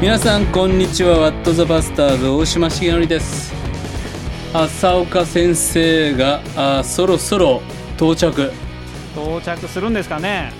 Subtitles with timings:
[0.00, 1.18] 皆さんこんにちは。
[1.18, 3.52] ワットザバスターズ大島重則です。
[4.54, 7.60] 浅岡先生があそろそろ
[7.96, 8.50] 到着。
[9.14, 10.54] 到着するんですかね。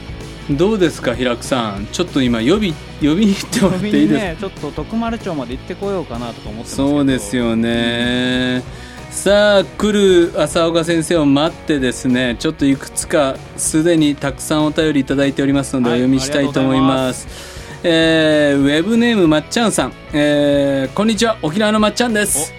[0.51, 1.87] どうですか平久さん。
[1.91, 8.63] ちょっと今呼び呼びに行ってもらっていいですか、ね、ちょっと徳丸町まで行ってこようかなとか思ってそうですよね、
[9.11, 21.39] さあ来る浅岡先生を待ってですねちょっといくつかすでにたくさんお便りいただいておりますので、はいお読みしたいと思いますえーウェブネームまっちゃんさん、えーこんにちは。
[21.41, 22.53] 沖縄のまっちゃんです。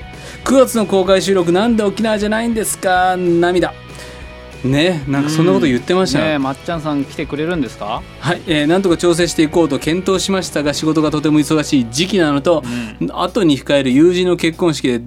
[0.46, 3.16] 9月の公開収録なんで沖縄じゃないんですか？
[3.18, 3.72] 涙。
[4.64, 6.20] ねなんかそんなこと言ってました。
[6.20, 8.02] よ、ねえまっちゃんさん来てくれるんですか？
[8.20, 12.64] はい、えーなんとか調整していこうと検討しましたが仕事がとても忙しい時期なのと、
[13.12, 15.02] 後に控える友人の結婚式で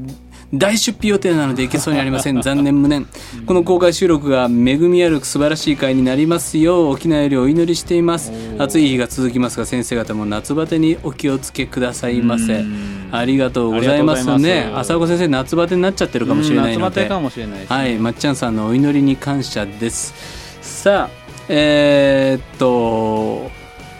[0.59, 2.41] 大出費予定なので行けそうにありません。
[2.43, 3.07] 残念無念。
[3.47, 8.33] この公開収録が恵みある素晴らしい会になりますよう沖縄よりお祈りしています。
[8.59, 12.55] 暑い日が続きますが先生方も夏バテにお気をつけくださいませ。
[12.55, 13.09] うん。
[13.13, 14.71] ありがとうございますね。
[14.75, 16.75] 浅岡先生夏バテになっちゃってるかもしれないので。
[16.77, 17.77] うん夏バテかもしれないですね。
[17.77, 20.15] はい、まっちゃんさんのお祈りに感謝です。
[20.61, 21.11] さあ、
[21.49, 23.51] えーっと、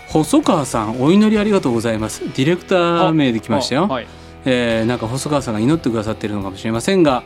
[0.09, 2.21] 細川さん、お祈りありがとうございます。
[2.21, 3.89] ディレクター名で来ましたよ。
[3.89, 4.07] はい
[4.45, 7.23] えーなんか細川さんが祈ってくださっているのかもしれませんが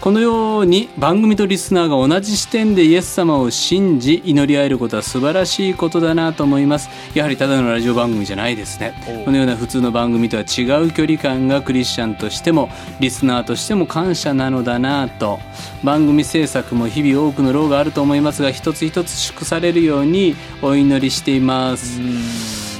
[0.00, 6.88] このように番組とリスナーが同じ視点でイエス様を信じ祈り合えることは素晴らしいことだなと思います。
[7.14, 8.94] やはりただのラジオ番組じゃないですね
[9.24, 12.68] このような普通の番組とは違う距離感がクリスチャンとしても
[13.00, 15.38] リスナーとしても感謝なのだなと。
[15.84, 22.00] 番組制作も日々多くの労があると思いますが一つ一つ祝されるようにお祈りしています。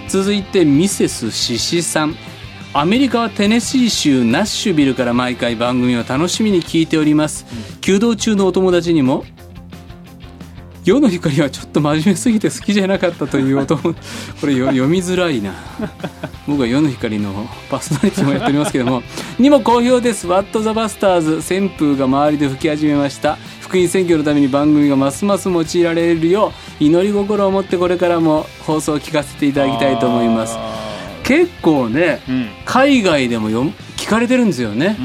[0.09, 2.17] 続いてミセスシシさん。
[2.79, 7.47] アメリカはテネシー州ナッシュビルから毎回番組を楽しみに聞いております、
[7.81, 9.25] 弓道中のお友達にも
[10.85, 13.81] 世の光はちょっと真面目すぎて好きじゃなかったというお友
[14.43, 15.55] これよ読みづらいな。
[16.47, 19.03] 僕は世の光のパーソナリティもやっておりますけども。
[19.39, 23.39] にも好評です「ワット・ザ・バスターズ」旋風が周りで吹き始めました。
[23.61, 30.57] 福音選挙のために番組がますます用いられるよう祈り心を持ってこれからも放送を聞かせていただきたいと思います。
[30.59, 30.86] あ
[31.27, 32.49] 結構ねーうん。
[32.65, 33.65] 海外でもよ
[33.97, 34.97] 聞かれてるんですよね。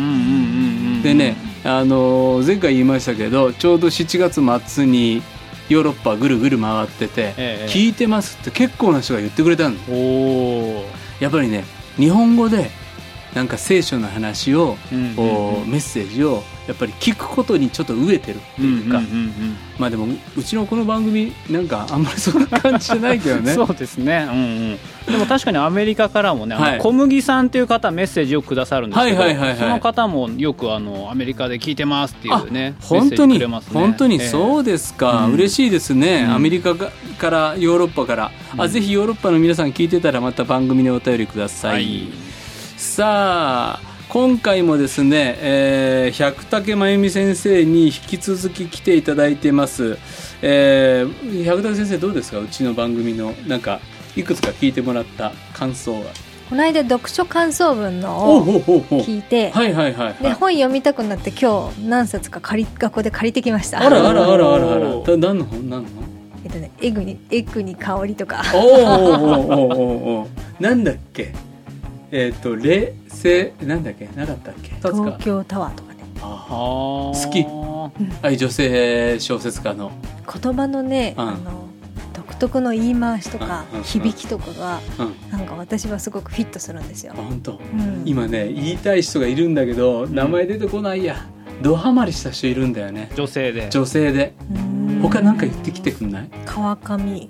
[1.03, 5.23] でね、あのー前回言いましたけどちょうど7月末に
[5.69, 11.63] ヨーロッパぐるぐる回ってて、ええ聞いてますって結構な人が言ってくれたんですやっぱりね
[11.97, 12.69] 日本語で
[13.33, 15.15] なんか聖書の話を、うん。
[15.15, 20.05] こうメッセージをやっぱり聞くことにちょっと飢えてるっていうか、んんんまあでも
[20.37, 23.51] うちのこの番組なんかあんまりそんな感じじゃないけどね。
[23.55, 24.41] そうですね、うんう
[25.11, 29.57] ん、でも確かにアメリカからもね、あのはい小麦さんという方メッセージよくくださるんですけど、はいはいはいはい。
[29.57, 33.45] その方もよくあのアメリカで聞いてますっていうねあ本当に、ね。
[33.73, 34.27] 本当にええ。
[34.29, 35.33] そうですか、うん。
[35.33, 36.35] 嬉しいですね、うん。
[36.35, 42.07] アメリカかからヨーロッパから、あぜひヨーロッパの皆さん聞いてたらまた番組にお便りください、はい。
[42.77, 49.97] さあ今回もですね、えー百武真由美先生に引き続き来ていただいてます、
[50.41, 52.39] えー百武先生どうですか？
[52.39, 53.79] うちの番組のなんか
[54.17, 56.07] いくつか聞いてもらった感想は？
[56.49, 58.61] この間読書感想文のを
[59.05, 63.79] 聞いて、はいはいはい、はい、で本読みたくなって今日何冊か借り学校で借りてきました。
[63.79, 64.89] あらあらあらあらあら。
[65.07, 65.69] だ何の本？
[65.69, 66.03] 何の本？
[66.43, 68.43] えっとねエグにエグに香りとか。
[68.53, 69.75] おーおーおーおー
[70.23, 70.27] おー
[70.61, 71.33] なんだっけ？
[72.11, 74.07] えっ、と冷静なんだっけ？
[74.15, 74.69] なかったっけ？
[74.75, 75.99] 東京タワーとかね。
[76.21, 77.25] ああー。
[77.25, 77.43] 好き。
[78.21, 79.91] はい女性小説家の。
[80.41, 81.27] 言葉のね、うん。
[81.29, 81.67] あの
[82.13, 83.77] 独特の言い回しとか、うん。
[83.79, 83.83] うん。
[83.83, 85.31] 響きとかがうん。
[85.31, 87.13] なんか私はすごくフィットするんですよ。
[87.15, 87.53] あ、本当。
[87.53, 91.25] うん、今ね言いたい人がいるんだけど名前出てこないや。
[91.61, 93.11] ドハマりした人いるんだよね。
[93.15, 93.69] 女性で。
[93.69, 94.33] 女性で。
[94.53, 94.99] うん。
[95.01, 96.29] 他なんか言ってきてくんない？
[96.45, 97.29] 川上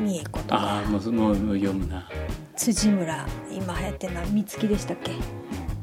[0.00, 0.56] 美恵子とか。
[0.56, 2.08] ああもうもう読むな。
[2.56, 5.12] 辻村今流行ってるのは美月でしたっけ？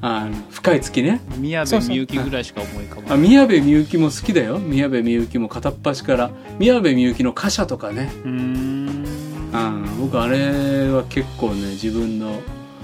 [0.01, 1.21] あの深い月ね。
[1.37, 3.11] 宮部みゆきぐらいしか思い浮かばない。
[3.13, 4.57] あ宮部みゆきも好きだよ。
[4.57, 6.31] 宮部みゆきも片っ端から。
[6.57, 8.11] 宮部みゆきの歌者とかね。
[8.23, 9.05] うーん。
[9.53, 12.39] うん、僕あれは結構ね自分の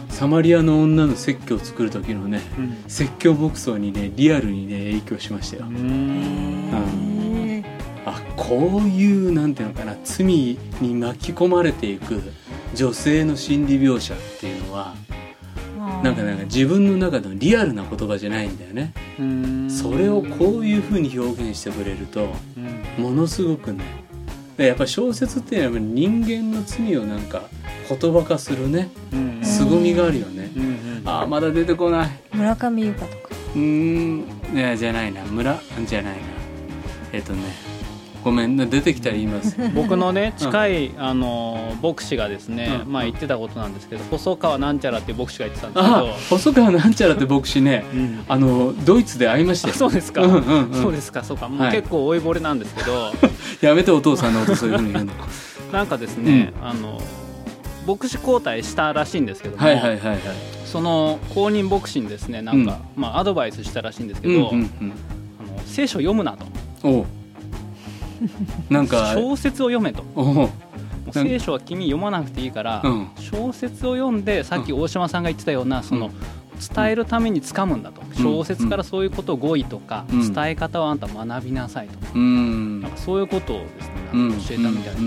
[0.10, 2.78] サマリアの女の説教を作る時のねうん。
[2.88, 5.64] 説教牧草にねリアルにね影響しましたよ。
[5.64, 7.17] うーん
[8.18, 12.22] あこういうなんていうのかな罪に巻き込まれていく
[12.74, 14.96] 女性の心理描写っていうのは
[16.04, 18.94] なんかなんか自分の中のリアルな言葉じゃないんだよね。
[19.70, 23.04] それをこういう風に表現してくれるとうん。
[23.04, 23.84] ものすごくね
[24.58, 27.44] でやっぱ小説っていうのは人間の罪をなんか
[27.88, 30.52] 言葉化するねうん凄みがあるよね。
[31.06, 32.10] あーまだ出てこない。
[32.34, 33.30] 村上優香とか。
[33.56, 34.26] うーん。
[34.54, 35.24] いやじゃないな。
[35.24, 36.20] 村じゃないな。
[37.14, 37.67] えっ、とね
[38.28, 39.56] ごごめんね出てきたら言います。
[39.74, 42.92] 僕のね近い、あの牧師がですね、うん。
[42.92, 47.86] まあ言ってたことなんですけど細川なんちゃらっていう牧師が言ってたんですけあど細川なんちゃらって牧師ね。
[47.94, 48.26] うん。
[48.28, 50.82] あのドイツで会いましたそうですか、うんうんうん。
[50.82, 51.48] そうですかそうか。
[51.48, 51.72] もうはい。
[51.72, 53.12] 結構老いぼれなんですけど、
[53.62, 55.14] やめてお父さんのことそういうふうに言うの。
[55.72, 57.02] なんかですね、あの
[57.88, 60.20] 牧師交代したらしいんですけども、はいはいはいはい。
[60.66, 64.92] その公認牧師にですねなんか、まあ、アドバイスしたらしいんですけど、うんうん
[65.40, 66.46] あの聖書を読むなと。
[66.46, 66.58] うん
[67.00, 67.06] おう
[68.70, 70.04] なんか小説を読めと。
[71.12, 73.08] 聖書は君読まなくていいから、うん。
[73.18, 76.12] 小説を読んでさっき大島さんが言ってたようなその、
[76.76, 80.34] 伝えるために掴むんだと、小説からそういうことを語彙とか、うん。
[80.34, 82.82] 伝え方をあんた学びなさいと、うん。
[82.82, 85.02] なんかそういうことをですね教えたみたいで、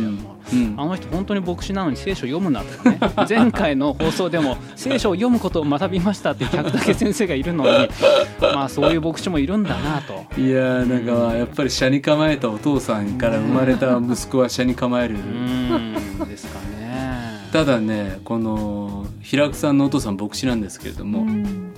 [0.52, 0.76] うん。
[0.76, 2.98] まあの人本当に牧師なのに聖書を読むなとかね。
[3.28, 7.88] 前回の放送でも聖書を読むことを学びましたって百武先生がいるのに
[8.40, 10.40] まあそういう牧師もいるんだなと。
[10.40, 17.48] いやーなんかやっぱり車に構えたお父さんから生まれた息子は車に構えるうーんですかね。
[17.52, 21.72] ただねこの平久さんのお父さん牧師なんですけれども、うん。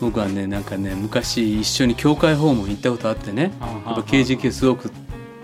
[0.00, 4.90] 僕はねなんかね昔一緒に教会訪問行ったことあってねあやっぱ KGK すごく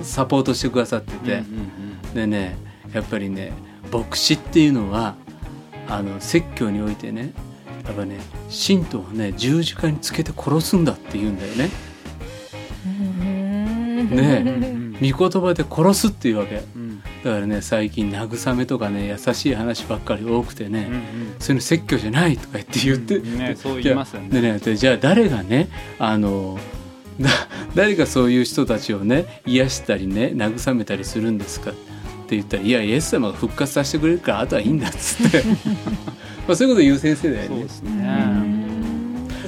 [0.02, 1.40] サポートしてくださってて、うんう
[1.84, 2.56] んでね
[2.92, 3.52] やっぱりね
[3.92, 5.16] 牧師っていうのは
[5.88, 7.32] あの説教においてね
[7.84, 8.18] やっぱね
[8.48, 11.70] 信徒をね十字架につけて殺すんだって言うんだよね。
[12.86, 14.10] うん。
[14.10, 16.56] ね御言葉で殺すっていうわけ。
[16.56, 17.00] うん。
[17.24, 21.36] だからね最近慰めとかね優しい話ばっかり多くてね、うんうん。
[21.38, 24.28] そういうの説教じゃないとか言って言って、うんねそう言いますよね。
[24.28, 25.68] でねでじゃあ誰がね
[25.98, 26.58] あの
[27.20, 27.30] だ
[27.74, 31.72] 誰がそういう人たちをね癒したりね慰めたりするんですか
[32.28, 35.42] って言ったら「いやイエス様が復活させてくれるからあとはいいんだ」っつって
[36.46, 37.68] まあそういうこと言う先生だよねそうで。
[37.70, 38.02] すうね。
[38.04, 38.68] ん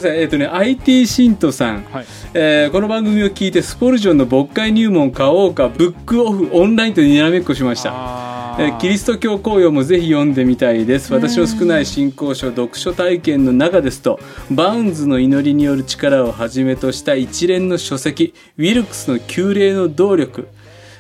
[0.02, 2.06] えっ、とね IT 信徒さん、はい。
[2.32, 7.90] えーこの番組を聞いてスポルジョンの牧会入門買おうかブックオフオンラインとにらめっこしました。
[7.92, 14.18] あえーキリスト教公用もぜひ読んでみたいです私の少ない信仰書読書体験の中ですと
[14.50, 20.48] バウンズの祈りによる力をはじめとした一連の書籍ウィルクスの旧霊の動力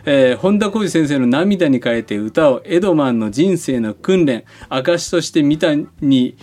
[0.04, 6.36] えー本田浩二先生の涙に変えて歌をエドマンの人生の訓練証として見たに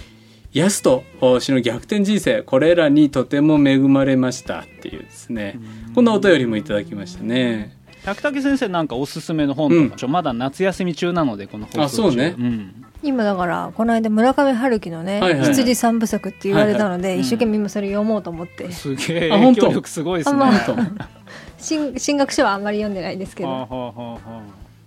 [0.53, 1.03] ヤスと
[1.39, 5.59] 氏の逆転人生これらにとても恵まれましたっていうですね。
[5.93, 7.77] こんなお便りもいただきましたね。
[8.05, 11.83] 百武先生なんかおすすめの本とか、ちょまだ夏休み中なのでこの放送中。
[11.83, 12.29] あそうね。
[12.29, 12.85] ん。
[13.03, 15.49] 今だからこの間村上春樹のねはいはい。
[15.49, 17.21] 羊三部作って言われたので、いはい。
[17.21, 19.31] 一生懸命今それ読もうと思って、すげえ。
[19.31, 19.61] あ本当？
[19.61, 20.35] 影響力すごいですね。
[20.35, 21.09] あまあ
[21.57, 24.41] 本新新学書はあんまり読んでないですけど、はあはあはあは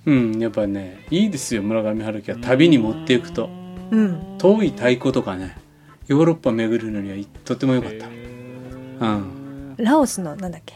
[0.06, 2.38] うん、やっぱねいいですよ村上春樹は。
[2.38, 3.50] 旅に持っていくと。
[3.90, 4.38] うん。
[4.38, 5.56] 遠い太鼓とかね
[6.06, 8.06] ヨーロッパ巡るのにはとても良かった。
[8.06, 8.08] へ
[9.00, 9.74] うん。
[9.76, 10.74] ラオスのなんだっけ？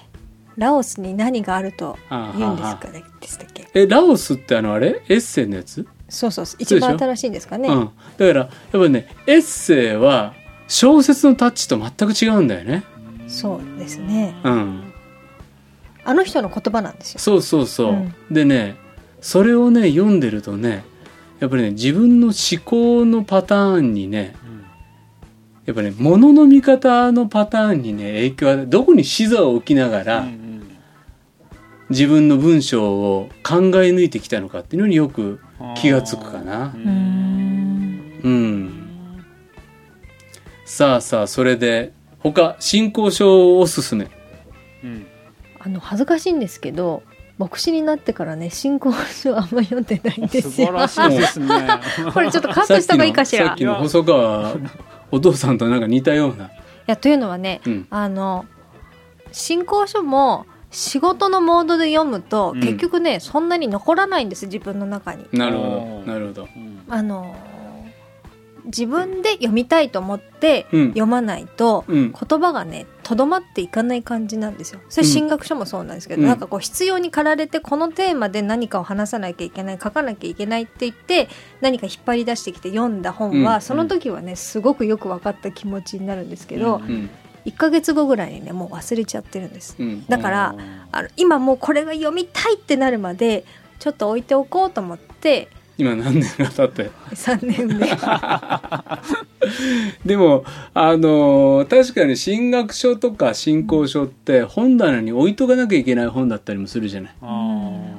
[0.56, 3.02] ラオスに何があるとあ言うんですかね？
[3.20, 3.67] でしたっけ？
[3.75, 5.02] えラオスってあのあれ？
[5.08, 7.85] エッセイのやつ、そうそう一番新しいんですかね、うん。
[7.85, 10.35] だからやっぱりねエッセイは
[10.69, 12.85] 小説のタッチと全く違うんだよね。
[13.26, 14.35] そうですね。
[14.44, 14.94] うん
[16.04, 17.18] あの人の言葉なんですよ。
[17.18, 18.14] そうそうそう、うん。
[18.30, 18.76] でね
[19.20, 20.84] それをね読んでるとね
[21.40, 24.36] やっぱりね自分の思考のパターンにね
[25.64, 30.44] やっぱね物の見方のパターンにね影響はどこに視座を置きながら、うんうん。
[31.90, 35.40] 自分の文章を考え抜いてきたのかっていうのによく
[35.76, 36.74] 気がつくかな。
[36.74, 36.79] う。
[36.79, 38.20] ん。
[38.22, 39.24] うん。
[40.64, 44.10] さあさあそれで他進行書おすすめ。
[44.82, 45.06] うん
[45.64, 47.02] あの恥ずかしいんですけど
[47.38, 51.68] 牧師になってからね進行書あんま読んでないんですよ素晴らしいですね。
[52.12, 54.54] これちょっとカットした方がいいかしらさっきのさっきの細川
[55.10, 56.46] お父さんとなんか似たような。
[56.46, 56.50] い
[56.86, 57.86] やというのはねうん。
[57.90, 58.44] あの
[59.32, 66.42] 進行書も仕事のモードで読むと、うん結局ねそんなに残らないんです自分の中になるほおどーなるほど。
[66.42, 67.34] うんあの
[68.64, 70.88] 自分で読みたいと思ってうん。
[70.88, 72.12] 読まないと、うん。
[72.12, 74.80] 言葉がねとどまっていかない感じなんですよ。
[74.88, 75.12] それうん。
[75.12, 76.28] 進学書もそうなんですけど、うん。
[76.28, 81.28] なんかこう必要に駆られてこのテーマで何かを話さなきゃいけない書かなきゃいけないって言って
[81.60, 83.60] 何か引っ張り出してきて読んだ本は、うん。
[83.60, 86.82] その時はねすごくよく分かった気持ちになるんですけど、うん。
[86.82, 87.10] うん。
[87.44, 89.76] 1ヶ月後ぐらいにねもう忘れちゃってるんです。
[89.78, 90.06] うん。
[90.06, 90.54] だから
[90.92, 93.44] あの今もうこれが読みたいってなるまで
[93.78, 97.86] ちょっと置いておこうと思って今何年が経って？3年目。
[100.06, 107.12] でもあの確かに進学書とか進行書って本棚に置いとかなきゃいけない本だったりもするじゃない。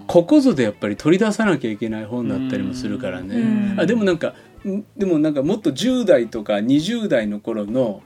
[0.07, 3.79] ここぞでやっぱり取り出さなきゃいけない本だったりもするからね、うん。
[3.79, 4.33] あでもなんか
[4.65, 8.01] んでもなんかもっと10代とか20代の頃の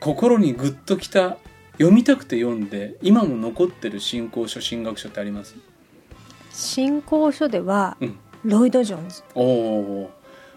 [0.00, 1.36] 心にグッときた
[1.74, 5.54] 読みたくて読んで今も残ってる新興書進学書ってあります？
[6.50, 10.10] 新興書では、うんロイド・ジョーンズ、おお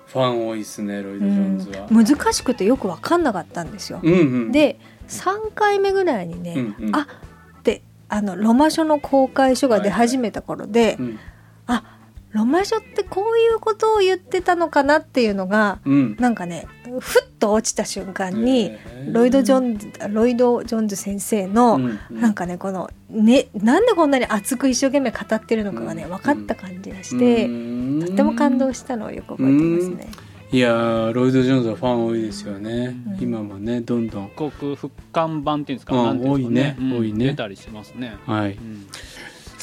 [0.08, 1.88] ファン多いですねロイド・ジョーンズは。
[1.90, 2.06] うん。
[2.06, 6.96] 難しくてよく分かんなかったんですよ、うんうん、で3回目ぐらいにね、うんうん。
[6.96, 11.20] あってあのロマ書の公開書が出始めた頃で、うん。
[11.68, 11.95] あ
[12.36, 16.68] ロマ書ってこういうことを言ってたのかなっていうのがうん、なんかね
[17.00, 18.72] ふっと落ちた瞬間に、
[19.12, 22.22] ロイド・ジョンズロイド・ジョーンズ先生の、うんうん。
[22.22, 26.10] なんかねこのねなんでこんなに熱く一生懸命語ってるのかがねうん。
[26.10, 28.06] 分かった感じがして、うん。
[28.06, 30.08] とっても感動したのをよく覚えてますね。
[30.52, 33.18] いやーロイド・ジョーンズはファン多いですよね、うん。
[33.20, 34.30] 今もねどんどん。
[34.30, 36.86] 国復刊版っていうんですか、うんなんていうんですかね。
[36.90, 37.00] 多いね。
[37.00, 37.26] 多いね。
[37.28, 38.54] 出たりしますね、はい。
[38.54, 38.88] うん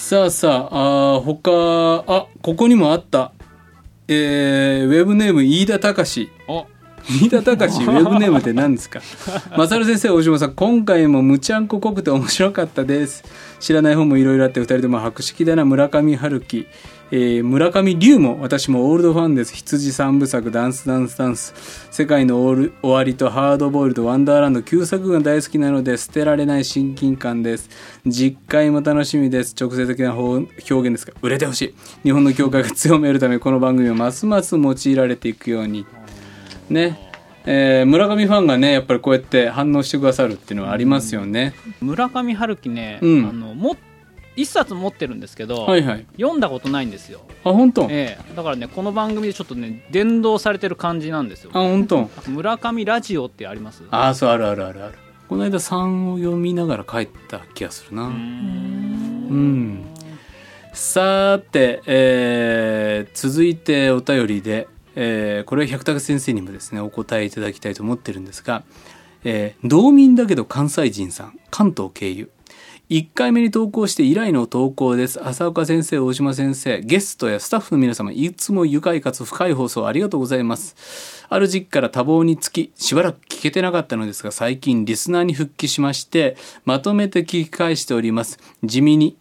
[0.02, 3.30] さあさああ他あここにもあった。
[4.09, 6.28] えー、ウェブネーム飯田隆。
[6.49, 6.64] あ
[7.09, 9.00] 飯田隆ウェブネームって何ですか？
[9.56, 13.25] マサル先生大島さん今回もむちゃんこ濃くて面白かったです。
[13.61, 16.66] 知らない本もいろいろあって二人とも博識だな村上春樹。
[17.14, 19.54] えー村上龍も私もオールドファンです。
[19.54, 21.52] 羊三部作ダンスダンスダンス。
[21.90, 27.68] 世界のオール終わりとハードボイルドワンダーランド旧作が大好きなので捨てられない親近感です。
[28.06, 29.54] 実回も楽しみです。
[29.61, 31.75] 直接的な方表現ですが売れてほしい。
[32.02, 35.85] 日本の教会が強めるためこの番組をますます用いられていくように
[36.71, 37.11] ね。
[37.45, 43.28] えー村上ファンがねやっぱりこうやって反応してくださるっていうのはありますよね、村上春樹ね、うん。
[43.28, 43.76] あのも
[44.37, 46.07] 一冊持ってるんですけど、はいはい。
[46.16, 48.35] 読んだことないんですよ、あ本当、ええ。
[48.37, 51.50] だからねこの番組でちょっとね伝道されてる感じなんですよ。
[51.52, 52.09] あ本当？
[52.28, 53.83] 村上ラジオってあります？
[53.90, 54.95] ああそうあるあるあるある。
[55.28, 58.04] この間3を読みながら帰った気がするな。
[58.04, 58.16] うーん。
[58.16, 59.85] うん。
[60.73, 68.65] さて、えー続いてお便りで、えーこれは百武先生にもですねお答えいただきたいと思ってるんですが、
[69.25, 72.31] えー道民だけど関西人さん関東経由。
[72.91, 75.25] 1回目に投稿して以来の投稿です。
[75.27, 81.25] 浅岡先生大島先生ゲストやスタッフの皆様いつも愉快かつ深い放送ありがとうございます。
[81.31, 88.39] ある時期から多忙につきしばらく聞けてなかったのですが最近リスナーに復帰しましてまとめて聞き返しております。
[88.63, 89.17] 地味に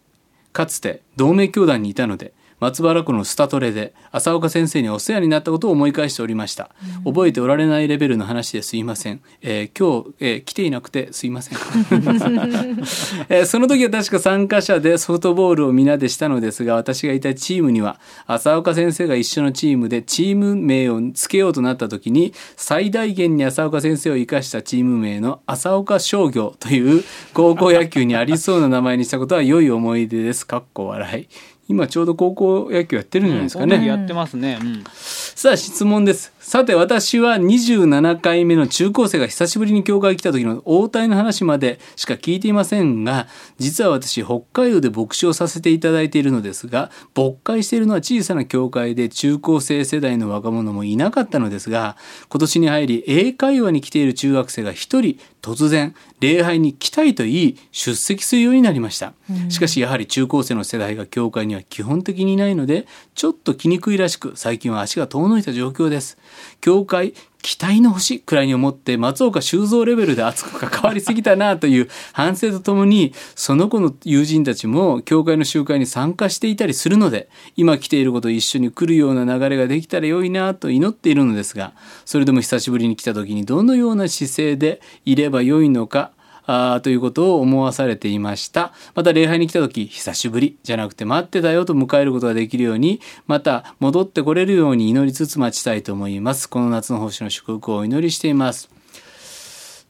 [0.52, 6.70] かつて同盟教団にいたので松原湖のスタトレで浅岡先生にお世話になったことを思い返しておりました、
[7.04, 11.58] 覚えておられないレベルの話ですいません、えー今日、えー来ていなくてすいません、
[13.28, 27.02] えーその時は確か参加者でソフトボールを皆でしたのですが私がいたチームには浅岡先生が一緒のチームでチーム名を付けようとなった時に最大限に浅岡先生を生かしたチーム名の浅岡商業という
[27.34, 30.46] 高校野球にありそうな名前にしたことは良い思い出です。
[30.46, 31.28] かっこ笑い。
[31.68, 34.84] 今ちょうど高校野球やってるんじゃないですかね、うんやってますね、うん。
[34.92, 51.96] さあ質問ですさて私は27回目の中高生が久しぶりに教会に来た時の応対の話までしか聞いていませんが実は私北海道で牧師をさせていただいているのですが牧会しているのは小さな教会で中高生世代の若者もいなかったのですが
[52.28, 59.14] 今年に入り英会話に来ている中学生が一人突然礼拝に来たいと言い出席するようになりました
[59.48, 66.18] しかしやはり中高生の世代が教会には基本的にいないのでちょっと来にくいらしく最近は足が遠のいた状況です
[66.60, 81.74] 教会期待の星くらいに思って松岡修造レベルで熱く関わりすぎたなという反省とともにその子の友人たちも教会の集会に参加していたりするので今来ていることと一緒に来るような流れができたら良いなと祈っているのですが
[82.04, 86.12] それでも久しぶりに来た時にどのような姿勢でいれば良いのか
[86.54, 88.74] あーということを思わされていました。
[88.94, 96.50] また礼拝に来た時久しぶりじゃなくて待ってたよと迎えることができるようにまた戻ってこれるように祈りつつ待ちたいと思います。
[96.50, 98.68] この夏の星の祝福をお祈りしています。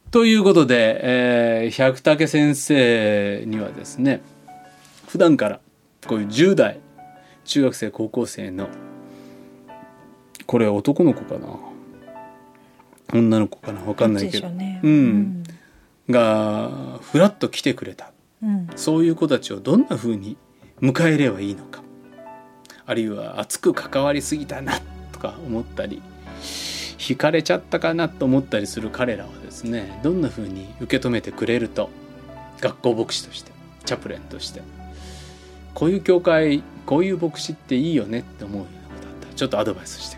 [0.09, 4.21] ということで、えー百武先生にはですね
[5.07, 5.59] 普段から
[6.07, 6.79] こういう10代
[7.43, 8.69] 中学生高校生の
[10.45, 11.47] これ男の子かな
[13.13, 14.79] 女の子かな分かんないけど、どっちでしょうね。
[14.81, 15.43] うん
[16.13, 18.11] がふらっと来てくれた。
[18.41, 18.69] うん。
[18.75, 20.37] そういう子たちをどんな風に
[20.81, 21.83] 迎えればいいのか。
[22.85, 24.79] あるいは熱く関わりすぎたな
[25.11, 26.01] とか思ったり
[26.97, 31.89] 惹かれちゃったかなと思ったりする彼らはですねどんな風に受け止めてくれると。
[32.61, 33.51] 学校牧師として
[33.83, 34.61] チャプレンとして。
[35.73, 40.17] こういう教会こういう牧師っていいよねって思うようなことあったらちょっとアドバイスして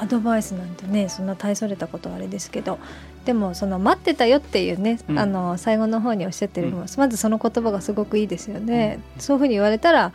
[0.00, 2.78] アドバイスなんてねそんな大それたことはあれですけど
[3.24, 5.18] でもその待ってたよっていうね、うん。
[5.18, 6.88] あの最後の方におっしゃってるのも、うん。
[6.98, 10.12] まずその言葉がすごくいいですよね、そういうふうに言われたら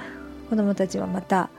[0.49, 1.49] 子どもたちはまた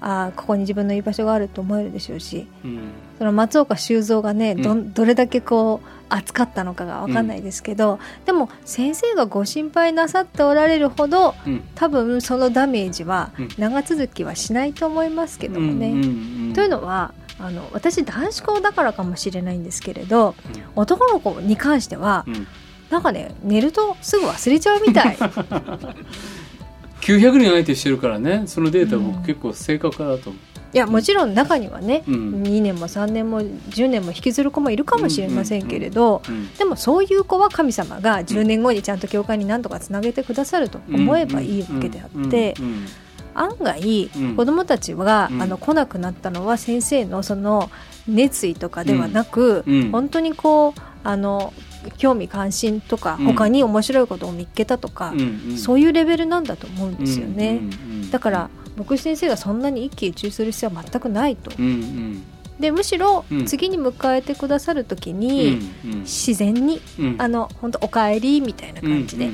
[0.00, 2.80] あーここに自分の居場所があると思えるでしょうしうん。
[3.18, 4.92] その松岡修造がねど,、うん。
[4.92, 11.62] どれだけこう熱かったのかが分かんないですけど、でも先生がご心配なさっておられるほどうん。
[11.76, 13.48] 多分そのダメージはうん。
[13.56, 15.90] 長続きはしないと思いますけどもね。
[15.90, 16.02] うんうん
[16.48, 16.52] うん。
[16.54, 20.34] というのはあの私男子校だからかもしれないんですけれど
[20.76, 22.46] 男の子に関してはうん。
[22.90, 25.16] なんかね寝るとすぐ忘れちゃうみたい。
[27.00, 28.42] 900人相手してるからね。
[28.46, 29.12] そのデータうん。
[29.12, 30.38] 僕結構正確だと思
[30.74, 32.42] いやもちろん中にはね、うん。
[32.42, 42.86] 2年も3年も10年も引きずる子もいるかもしれませんけれど、う、うんでもそういう子は神様が10年後にちゃんと教会に何とかつなげてくださると思えばいいわけであってうんうん
[43.34, 44.36] 案外うん。
[44.36, 45.42] 子どもたちがうん。
[45.42, 47.70] あの来なくなったのは先生のその
[48.08, 49.90] 熱意とかではなくうん。
[49.90, 51.52] 本当にこうあの
[51.98, 53.26] 興味関心とかうん。
[53.26, 55.20] 他に面白いことを見っけたとかうん。
[55.50, 55.58] うん。
[55.58, 57.50] そういうレベルなんだと思うんですよね。
[57.50, 57.56] うん。
[57.56, 57.62] うん。
[57.62, 58.10] うん。
[58.10, 61.50] だから牧師先生がそんなに一喜一憂する必要は全くないと。
[61.58, 61.66] うん。
[61.66, 62.22] うん。
[62.60, 63.44] でむしろうん。
[63.46, 65.92] 次に迎えてくださる時にうん。
[65.92, 66.00] うん。
[66.02, 67.16] 自然にうん。
[67.18, 69.30] あの本当おかえりみたいな感じで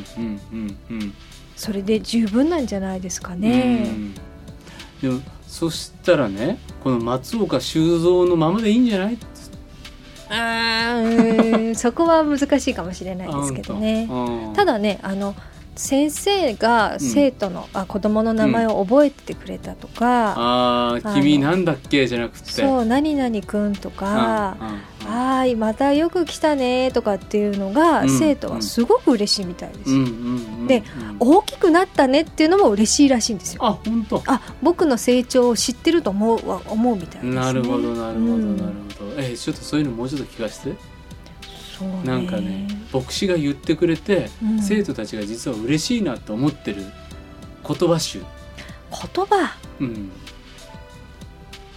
[1.58, 3.82] それで十分なんじゃないですかうね。
[3.88, 4.14] ん。
[5.02, 9.18] でもそしたらねこの松岡修造のままでいいんじゃない？
[10.30, 11.74] あーうん。
[11.76, 14.08] そこは難しいかもしれないですけどね。
[14.54, 15.34] ただだねあの
[15.78, 22.50] 先生が生徒の、あ子供の名前を覚えててくれたとか、ああ君なんだっけじゃなくて。
[22.50, 24.80] そう何々くんとか、うんうんうん。
[25.08, 30.82] はーいまたよく来たねとかっていうのが、うん生徒はすごく嬉しいみたいですで
[31.20, 33.64] 大きくなったねっていうのも嬉しいらしいんですよ。
[33.64, 34.22] あ本当？
[34.26, 37.34] あ僕の成長を知ってると思うは思うみたいですね。
[37.34, 38.56] なるほどなるほどうん。
[38.56, 40.76] なるほど、えちょっとそういうのもうちょっと聞かせて
[42.04, 44.62] なんかね牧師が言ってくれて、うん。
[44.62, 46.84] 生徒たちが実は嬉しいなと思ってる
[47.66, 48.20] 言葉集。
[48.90, 49.56] 言葉？
[49.80, 50.10] うん。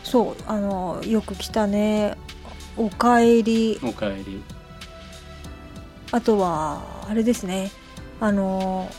[0.04, 2.18] そうあのよく来たね。
[2.78, 3.80] おかえり。
[3.84, 4.42] おかえり。
[6.12, 7.72] あとはあれですね。
[8.20, 8.90] あの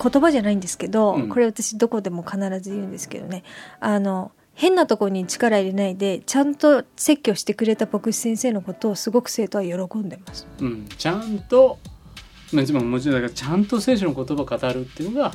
[0.00, 1.28] 言葉じゃないんですけど、うん。
[1.28, 3.42] これ私どこでも必ず言うんですけどね。
[3.80, 10.48] あの変なとこに力入れないでちゃんと説教してくれた牧師先生のことをすごく生徒は喜んでます。
[10.60, 11.78] うん、ちゃんと
[12.52, 15.32] まあもちろんだけどちゃんと聖書の言葉を語るっていうのが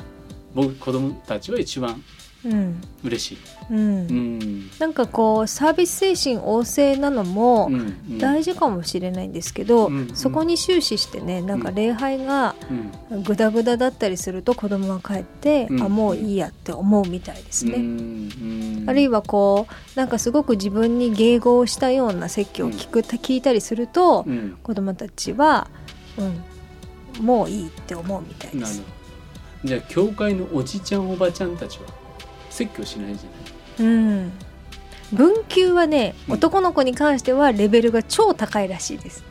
[0.54, 2.04] 僕子供たちは一番
[2.44, 2.82] うん。
[3.02, 3.38] 嬉しい。
[3.70, 3.78] うん。
[3.78, 3.80] う
[4.12, 4.70] ん。
[4.78, 8.18] なんかこうサービス精神旺盛なのもうんうん。
[8.18, 12.54] 大事かもしれないんですけど、うんそこに終始してねなんか礼拝が
[13.10, 13.22] うん。
[13.22, 15.82] グダグダだったりすると子供は帰って、うん。
[15.82, 17.76] あもういいやって思うみたいですね。
[17.76, 24.58] うんあるいはこうなんかすごく自分に迎合したような説教を聞く、聞いたりすると、うん。
[24.62, 25.68] 子供たちは、
[27.18, 28.82] うん、もういいって思うみたいです。
[29.64, 32.03] じゃあ教会のおじちゃんおばちゃんたちは？
[32.54, 34.32] 説教しないじゃうん、
[35.12, 39.24] 文級はねうん男の子に関してはレベルが超高いらしいです。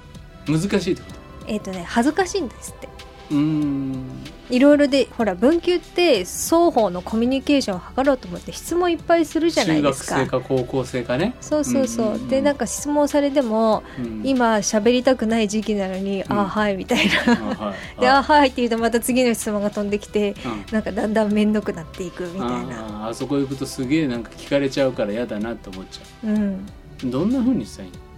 [0.47, 1.07] ない難しいってこ
[1.45, 1.47] と？
[1.47, 2.89] えっ、とね恥ずかしいんですって。
[3.31, 4.05] うーん
[4.49, 10.15] いろいろでほら文級って双方のコミュニケーションを図ろうと思って質問いっぱいするじゃないですか。
[10.15, 10.41] 中学生。
[10.41, 11.17] か高校生か。
[11.17, 12.13] ね、そうそうそう,、うん。
[12.15, 14.21] うんうんでなんか質問されてもうん。
[14.25, 16.39] 今喋りたくない時期なのに、うん。
[16.39, 17.75] あはいみたいあなはい。
[18.01, 20.65] であはいって言うとまた次の質問が飛んできてうん。
[20.71, 23.08] なんかだんだん面倒くなっていくみたいな。
[23.10, 26.27] あそこ行くとすげえなんか聞かれちゃうから嫌だなって思っちゃう。
[26.32, 26.65] ん。
[27.06, 28.12] うどんな風にしたらいいの？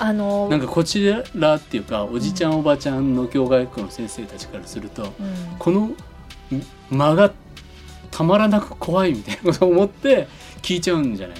[0.00, 5.12] あのなんかこちらっていうかおじちゃんおばちゃんの教外学校の先生たちからするとうん。
[5.58, 5.90] この
[6.90, 7.32] 間が
[8.10, 10.26] たまらなく怖いみたいなことを思って
[10.62, 11.36] 聞いちゃうんじゃない？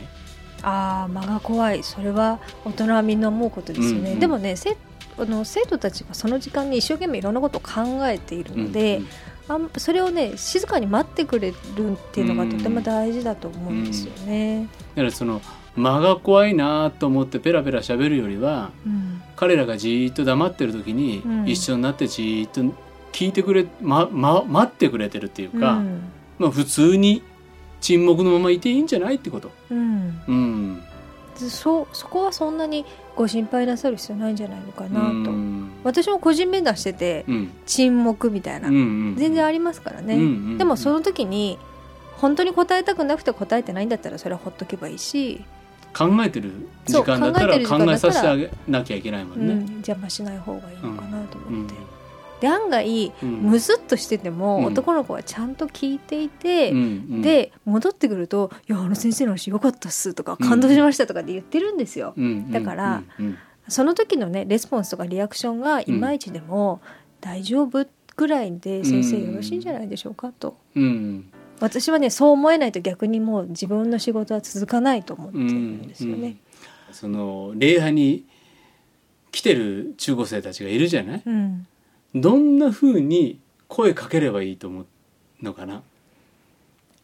[0.62, 1.82] ああ間が怖い。
[1.82, 4.20] それは大人はみんな思うことですよね、うんうん。
[4.20, 4.76] でもねせ
[5.18, 9.06] あの生徒たちがその時間に一生懸命いろんなことを考えているので、うん
[9.48, 14.68] あんそれをね静かに待ってくれるっていうのがとても大事だと思うんですよね。
[14.94, 15.42] だからその
[15.76, 19.22] 間が怖いなと思ってペラペラ喋るよりはうん。
[19.36, 21.48] 彼らがじーっと黙ってる時にうん。
[21.48, 22.74] 一緒になってじーっと
[23.12, 26.02] 聞いてくれ、まま、待ってくれてるっていうか、うん。
[26.38, 27.22] まあ普通に
[27.80, 29.50] 沈黙のままいていいんじゃないってこと。
[29.70, 30.20] うん。
[30.28, 30.82] うん。
[31.36, 32.84] そそこはそんなに
[33.16, 35.70] ご心配なさる必要ないんじゃないのかなと、うん。
[35.84, 37.50] 私も個人面談しててうん。
[37.66, 38.78] 沈黙みたいな、うんう
[39.12, 39.16] ん。
[39.16, 40.58] 全然ありますからね、うんうん。
[40.58, 41.58] でもその時に
[42.18, 45.42] 本当に答えたくなくて答えてないんだったらそれはほっとけばいいし、
[45.92, 46.52] 考えてる
[46.86, 49.72] 時間だったら考えさせてあげなきゃいけないもうんんね。
[49.76, 51.74] 邪魔しない方がいいのかなとうん思って、
[52.40, 53.30] で案外うん。
[53.30, 54.64] むずっとしてても、うん。
[54.66, 56.82] 男の子はちゃんと聞いていて、うんう
[57.16, 57.22] ん。
[57.22, 62.14] で戻ってくると「いやあの先生の話よかったっす」とか「感動しました」とかって言ってるんですよ。
[62.16, 63.38] うんうんだからうんうん。
[63.68, 66.80] その時のねレスポンスとかリアクションがいまいちでも
[67.20, 70.56] 大丈夫ぐらいで先生よろしいんじゃないでしょうかと。
[70.74, 76.36] うん私はねそう思えないと逆にもう自分の仕事は続かないと思ってるんですよね。
[76.92, 78.24] その礼拝に
[79.30, 81.66] 来てる中高生たちがいるじゃない、うん、
[82.16, 84.86] どんな風に声かければいいと思う
[85.40, 85.82] のかな？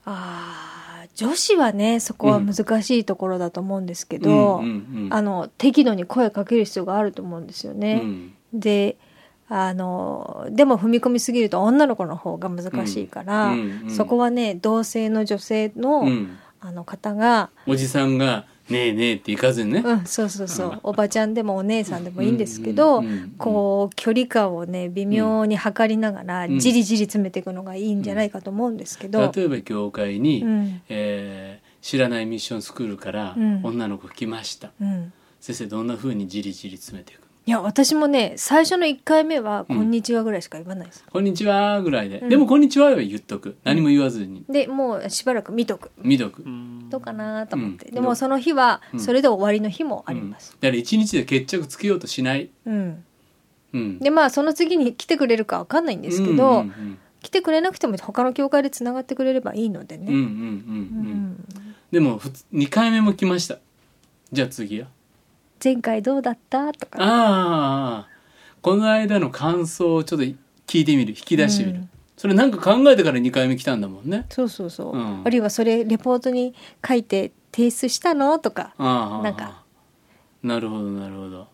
[0.04, 5.14] あー女子はねそこは難しいところだと思うんですけど、うんうんうん。
[5.14, 8.00] あの適度に声かける必要があると思うんですよね。
[8.02, 8.34] うん。
[8.52, 8.96] で
[9.48, 13.90] あのでも踏み込みすぎると女の子の方が難しいから、うんうんうん。
[13.90, 16.36] そこはね同性の女性の,、うん。
[16.60, 20.80] あの方がおじさんが「ねえねえ」って行かずにね、うん、そうそうそう。
[20.82, 23.04] おばちゃんでもお姉さんでもいいんですけど、
[23.38, 26.58] こう距離感をね微妙に測りながら、うん。
[26.58, 30.82] じりじり詰めていくのがいいんじゃないかと思うんですけど、例えば教会に、うん。
[30.88, 33.60] えー知らないミッションスクールからうん。
[33.62, 37.20] 女の子来ました、うん、先生どんな風にじりじり詰めていく？
[37.48, 39.76] いや私もね最初の1回目は「うん。
[39.76, 42.28] こんにちは」ぐらいしか言わないです、こんにちはぐらいで、うん。
[42.28, 43.56] でもこんにちはは言っとく。
[43.62, 44.44] 何も言わずに。
[44.48, 45.92] でもうしばらく見とく。
[46.02, 47.94] 見とく、うんどうかなと思って、うん。
[47.94, 49.00] でもその日はうん。
[49.00, 50.30] それで終わりの日もありうん。
[50.30, 53.04] ます、だから一日で決着つけようとしない、うん。
[53.72, 60.28] うん、でまあその次に来てくれるかわかんないんですけど、うんうん来てくれなくても他の教会でつながってくれればいいのでね、うんうんうんうん。
[60.28, 61.46] ううんん
[61.90, 63.58] でもふつ2回目も来ました。
[64.32, 64.86] じゃあ次は？
[65.62, 66.72] 前回どうだった？
[66.72, 66.98] とか。
[67.00, 68.08] ああ
[68.62, 70.24] この間の感想をちょっと
[70.66, 71.10] 聞いてみる。
[71.10, 71.90] 引き出してみる、うん。
[72.16, 74.26] それなんか考えてから2回目来たんだもんね。
[74.30, 75.22] そうそうそう、うん。
[75.24, 76.54] あるいはそれレポートに
[76.86, 78.38] 書いて提出したの？
[78.38, 78.74] とか。
[78.78, 79.62] ああなんか。
[80.42, 81.48] なるほどなるほど。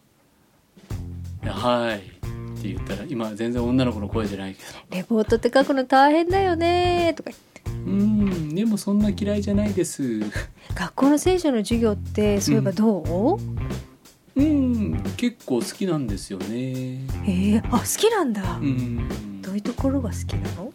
[1.50, 1.98] はい。
[1.98, 2.00] っ
[2.62, 4.96] て言ったら今全然女の子の声じゃないけど。
[4.96, 7.70] レポートって書くの大変だよねとか言って。
[7.70, 8.54] うん。
[8.54, 10.20] でもそんな嫌いじゃないです。
[10.74, 13.56] 学校の聖書の授業ってそういえばどう、うん
[14.34, 16.46] 結構好きなんですよね。
[16.48, 17.58] え。
[17.58, 19.42] ー、あ好きなんだ、うん。
[19.42, 20.72] どういうところが好きなの？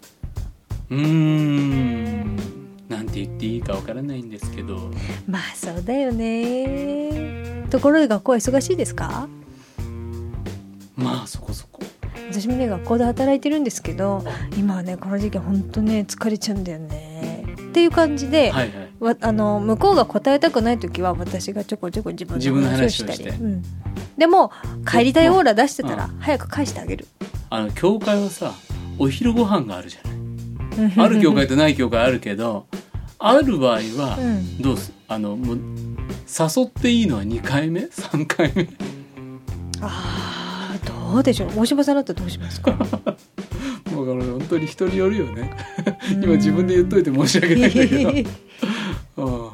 [0.91, 2.35] うーん。
[2.87, 4.91] なんて言っていいかわからないんですけど。
[5.27, 7.65] まあそうだよね。
[7.69, 9.27] ところで学校は忙しいですか？
[10.95, 11.81] まあそこそこ。
[12.31, 14.23] 私もね学校で働いてるんですけど
[14.57, 17.45] 今はねこの時期本当ね疲れちゃうんだよね。
[17.69, 23.29] っていう感じで、はいはいわあの向こうが答えたくない時は私がちょこちょこ自分のの話をしたり。
[23.29, 23.63] うん、
[24.17, 24.51] でも
[24.89, 27.07] 帰りたいオーラ出してたら早く返してあげる、
[27.49, 28.53] あの教会はさ
[28.97, 30.07] お昼ご飯があるじゃ
[30.79, 30.93] ない。
[30.97, 32.67] ある教会とない教会あるけど
[33.19, 34.61] ある場合はうん。
[34.61, 35.59] どうすあのもう
[36.27, 38.67] 誘っていいのは2回目？3回目？
[39.81, 41.51] ああどうでしょう。
[41.55, 42.71] 大島さんだったらどうしますか？
[43.91, 45.51] もうこれ本当に人によるよね。
[46.21, 48.29] 今自分で言っといて申し訳ないんだけど、
[49.17, 49.49] うん、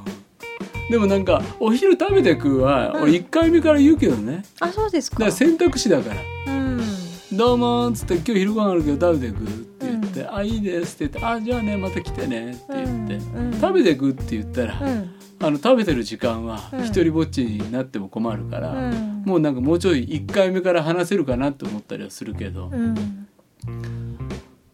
[0.89, 3.03] でもなんかお昼食べて食うはうん。
[3.03, 4.43] 俺1回目から言うけどね。
[4.59, 5.15] あそうですか。
[5.15, 6.53] だから選択肢だから。
[6.53, 6.81] うん
[7.33, 15.09] 「どうも」っつって「今日昼ご飯あるけど食べてく?」って言って「うあいいです」って言って「あじゃあねまた来てね」って言って、うんうん食べてくって言ったら、うん。
[15.39, 16.85] あの食べてる時間はうん。
[16.85, 19.23] 一人ぼっちになっても困るから、うん。
[19.25, 23.17] もうなんかもうちょい1回目から話せるかなって思ったりはするけど、うん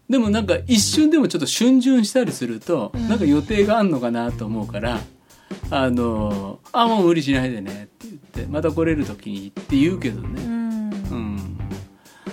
[0.10, 3.08] でもなんか一瞬でもちょっと逡巡したりすると、うん。
[3.10, 5.00] なんか予定があんのかなと思うから
[5.70, 10.92] 「あのあもう無理しないでね」って言って「また来れる時に」って言うけどうね、ん。
[11.12, 11.58] うん。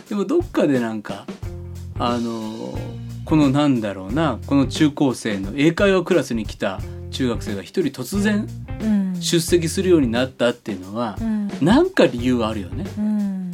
[0.08, 1.26] でもどっかでなんか
[1.98, 2.78] あの
[3.24, 8.48] このなんだろうなこの中高生の英会話クラスに来た中学生が一人突然
[8.80, 9.16] うん。
[9.20, 11.48] 出席するようになったっていうのはう、ん。
[11.60, 12.84] なんか理由はあるよね。
[12.98, 13.50] うん。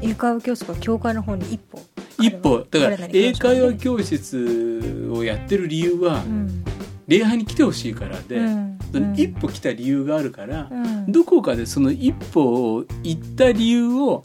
[0.00, 1.80] 英会話教室が教会の方に一歩
[2.26, 2.66] 一歩。
[2.70, 6.64] だから英会話日教室をやってる理由はうん。
[7.08, 8.40] 礼拝に来てほしいからで、
[9.16, 11.10] 一歩来た理由があるから、うん。
[11.10, 14.22] どこかでその一歩を行った理由を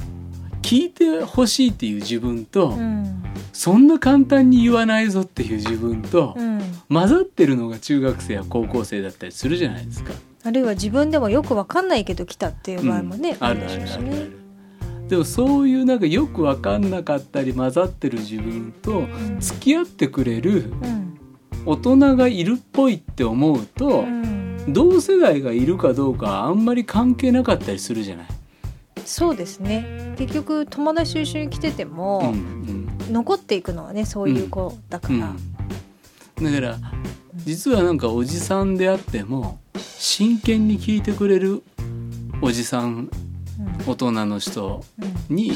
[0.61, 3.23] 聞いてほしいっていう自分と、うん。
[3.51, 6.61] そんな簡単に言わないぞっていう自分と、うん。
[6.89, 10.13] 混ざってるのが中学生や高校生だったりするじゃないですか。
[10.43, 13.45] あるいは自分でもよくわかんないけど来たっていう場合もね、うん。
[13.45, 14.09] あるあでしょうしね。
[14.09, 14.46] るあるある。
[15.07, 19.39] でもそういうなんかよく分かんなかったり混ざってる自分とうん。
[19.39, 21.19] 付き合ってくれるうん。
[21.65, 24.65] 大人がいるっぽいって思うと、うん。
[24.69, 28.27] 同世代がいるかどうかはあんまり関係なかったりするじゃない？
[29.05, 30.13] そうですね。
[30.17, 32.33] 結局友達と一緒に来ててうんも、
[33.09, 35.19] 残っていくのはねそういう子だかうん。
[35.21, 35.33] ら、
[36.41, 36.77] だから
[37.45, 41.63] 実はなんかおじさんであっても真剣に聞いてくれる
[42.41, 43.09] おじさん
[43.85, 44.83] 大人の人
[45.29, 45.35] うん。
[45.35, 45.51] に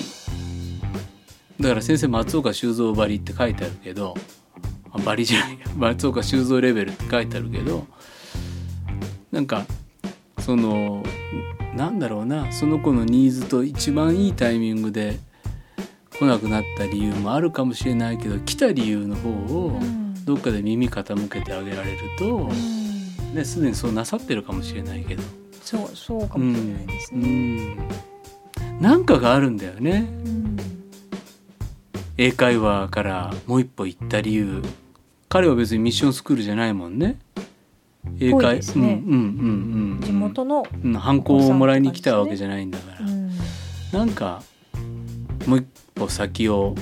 [1.59, 4.15] だから先生松岡修造ばりって書いてあるけど
[4.91, 7.87] あばりじゃない 松岡修造レベルって書いてあるけど
[9.31, 9.65] なんか
[10.39, 11.03] その
[11.75, 15.19] なんだろうなその子のニーズと一番いいタイミングで
[16.17, 20.01] 来なくなった理由もあるかもしれないけど来た理由の方をうん。
[20.25, 23.35] どっかで耳傾けてあげられると、うん。
[23.35, 25.23] ね、すでにそうなさってるかもしれないけど、
[25.61, 27.27] そうそうかもしれないですうね。
[27.75, 27.77] ん、
[28.79, 30.07] なんかがあるんだよね。
[30.25, 30.57] うん。
[32.17, 34.61] 英会話からもう一歩行った理由。
[35.29, 37.17] 彼は別にミッションスクールじゃないもんね。
[38.19, 40.01] 英会ねうんうんうんうん。
[40.03, 43.31] 地元の、うんハンコをもらいに来たわけじゃないんだから、うん。
[43.91, 44.43] なんか
[45.45, 46.75] もう一歩先を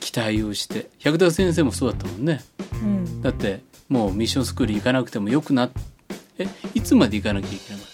[0.00, 2.40] 期待をして百田先生もそうだったもんね。
[2.82, 3.22] うん。
[3.22, 5.70] だってもうミッションスクール行かなくてもよくなっ
[6.38, 7.88] えいつまで行かなきゃいけなかっ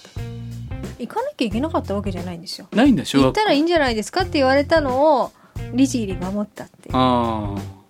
[1.07, 2.67] 行かなきゃいけなかったわけじゃないんですよ。
[2.71, 5.33] たないんだ小学校行ったらいいんじゃないですかって言われたのを
[5.73, 6.91] 律儀に守ったって。
[6.93, 7.85] ああ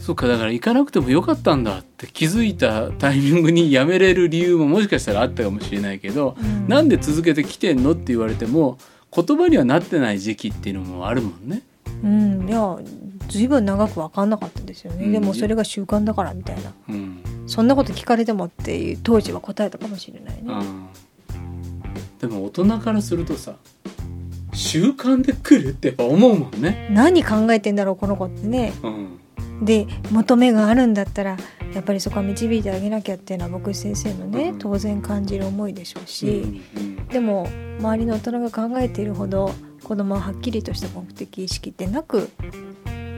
[0.00, 8.78] そっかだから行かなくてもよかったんだって気づいたタイミングにやめれる理由ももしかしたらあったかもしれないけど、うんなんで続けてきてんのって言われても
[9.14, 11.62] 言葉にはなってない時期っていうのもあるもんね。
[12.02, 12.78] うん、いや、
[13.28, 15.04] ずいぶん長く分かんなかったですよね。
[15.04, 16.72] うんでもそれが習慣だからみたいな。
[16.88, 20.40] うんそんなこと聞かれてもっていう当時は答えたかもしれないね。
[20.46, 20.86] うん
[22.20, 23.54] でも大人からするとさ
[24.52, 26.88] 習慣で来るってやっぱ思うもんね。
[26.92, 28.72] 何考えてんだろうこの子ってね。
[28.82, 29.16] うん
[29.62, 31.36] で求めがあるんだったら
[31.74, 36.26] やっぱりそこは導いてあげなきゃっていうのは僕先生のね、うん当然感じる思いでしょうし、
[36.76, 37.48] うんうんでも
[37.80, 42.30] 周りの大人が考えているほど子供ははっきりとした目的意識ってなく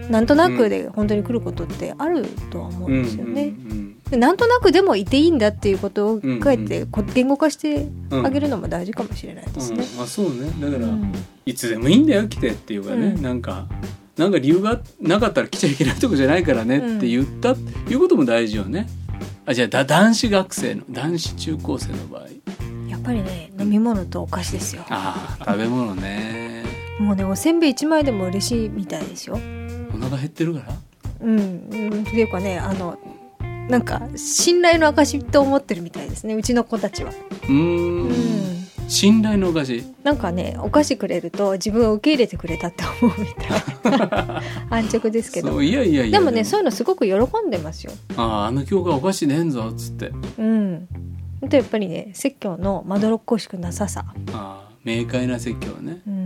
[0.08, 3.42] なんとなくで本当に来ることってあるとは思うんですよね。
[3.44, 9.84] うんでなんとなくでもいていいんだっていうことをうん書いてこ言語化してうんあげるのも大事かもしれないですね。
[9.96, 10.02] うん。
[10.02, 10.50] あそうね。
[10.60, 11.12] だから、うん。
[11.44, 13.22] いつでもいいんだよ来てっていうかね、うん。
[13.22, 13.66] なんか
[14.16, 17.50] なんか理由がなかったら来ちゃいけないとこじゃないからねって言った、
[17.88, 18.86] いうことも大事よね。
[19.46, 22.26] あじゃあだ男子学生の男子中高生の場合。
[22.88, 24.84] やっぱりね飲み物とお菓子ですよ。
[24.88, 26.62] ああ食べ物ね。
[27.00, 29.38] もうねおせんべい1枚でも嬉しいみたいですよ。
[29.92, 30.74] お腹減ってるから？
[31.22, 32.98] うん、うん、っていうかねあの
[33.72, 36.34] なんか信頼の証と思ってるみたいですね。
[36.34, 37.10] うちの子たちは。
[37.10, 38.06] うーん。
[38.06, 38.12] うん。
[38.86, 45.62] 信頼のお菓子なんかねお菓子くれると自分を受け入れてくれたって思うみたい 安直ですけど。
[45.62, 46.18] いやいやいや。
[46.18, 47.14] でもねそういうのすごく喜
[47.46, 47.92] んでますよ。
[48.18, 50.12] あああの教科お菓子ねえんぞっつって。
[50.36, 50.86] うん。
[51.42, 54.04] あとやっぱりね説教のまどろっこしくなささ。
[54.34, 56.00] ああ明快な説教ね。
[56.06, 56.14] うん。
[56.14, 56.18] う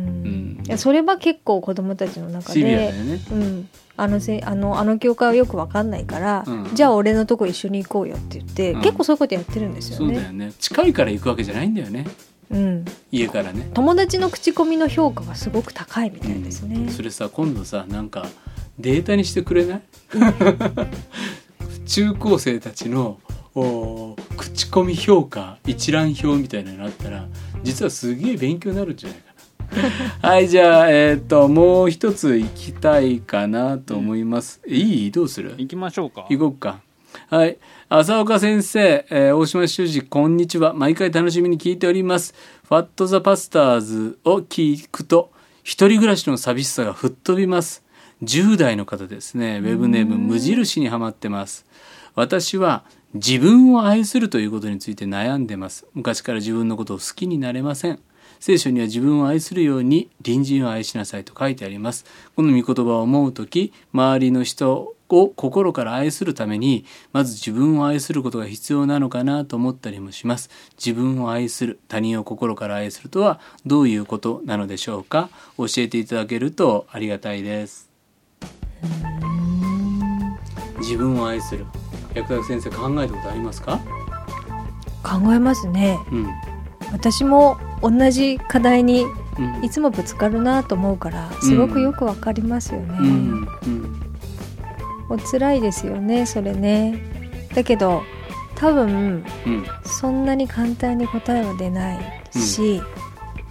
[0.62, 0.62] ん。
[0.66, 2.98] いやそれは結構子供たちの中シビアだで。
[2.98, 3.20] よね。
[3.30, 6.74] うん、あのせあのあの教会はよくわかんないから、うん。
[6.74, 8.80] じゃあ俺のとこ一緒に行こうよって言って、うん。
[8.80, 10.14] 結構そういうことやってるんですよね。
[10.14, 10.52] そうだよね。
[10.58, 12.06] 近いから行くわけじゃないんだよね。
[12.48, 13.68] うん、家からね。
[13.74, 16.90] 友達の口コミの評価がすごく高いみたいですね。
[16.90, 18.24] それさ今度さなんか
[18.78, 19.82] データにしてくれない？
[21.86, 23.18] 中高生たちの
[24.36, 27.26] 口コミ評価一覧表みたいなのがあったら
[27.62, 29.24] 実はすげえ勉強になるんじゃないか
[30.22, 35.10] な はいじゃあえーっともう一つ行きたいかなと思います、いい？
[35.10, 35.54] どうする？
[35.58, 36.80] 行きましょうか行こうか。
[37.30, 37.56] はい。
[37.88, 40.72] 浅岡先生、えー大島修司、こんにちは。
[40.74, 42.34] 毎回楽しみに聞いております。
[42.68, 45.30] ファット・ザ・パスターズを聞くと、
[45.64, 47.82] 一人暮らしの寂しさが吹っ飛びます。
[48.22, 49.60] 10代の方ですね。
[49.62, 51.64] ウェブネーム、無印にハマってます。
[52.14, 52.84] 私は、
[53.16, 55.86] 自分を愛するということについて悩んでます。
[55.94, 57.98] 昔から自分のことを好きになれません。
[58.40, 62.04] 聖書には自分を愛するように隣人を愛しなさいと書いてあります。
[62.34, 70.50] この御言葉を思うとき、周りの人を心から愛するために、まず自分を愛することが必要なのかなと思ったりもします。
[70.76, 75.30] 自分を愛する、他人を心から愛するとはどういうことなのでしょうか？
[75.56, 77.88] 教えていただけるとありがたいです。
[80.80, 81.64] 自分を愛する。
[82.16, 83.78] 薬学先生考えたことありますか？
[85.02, 85.98] 考えますね。
[86.10, 86.26] うん。
[86.92, 89.04] 私も同じ課題に
[89.38, 92.96] うんいつもぶつかるなと思うからすごくよくわかりますよね。
[92.98, 93.48] うん。
[93.66, 94.02] うん。
[95.08, 97.00] お辛いですよねそれね。
[97.54, 98.02] だけど
[98.54, 99.66] 多分うん。
[99.84, 102.00] そんなに簡単に答えは出ない
[102.32, 102.82] し、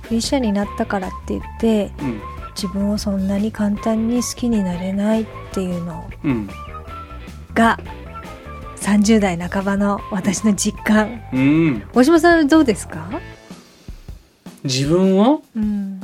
[0.08, 2.22] クリスチャンになったからって言ってうん。
[2.56, 6.50] 自分をそんなに簡単に好きになれないっていうのうん。
[7.54, 7.78] が
[8.86, 11.82] 30代半ばの私の実感うん。
[11.92, 13.10] 大島さんはどうですか、
[14.64, 15.42] 自分を？
[15.56, 16.00] うん、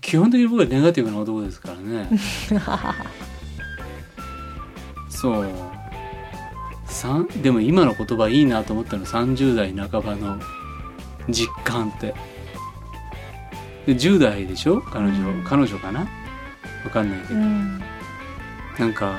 [0.00, 2.08] 基本的に僕はネガティブな男ですからね。
[5.10, 5.48] そう。
[7.42, 10.40] でも今の言葉いいなと思ったの30代半ばの
[11.28, 12.14] 実感って。
[13.86, 14.80] で10代でしょ？
[14.80, 15.44] 彼女、うん。
[15.44, 16.00] 彼女かな？
[16.00, 16.06] わ
[16.90, 17.78] かんないけど、うん。
[18.78, 19.18] なんか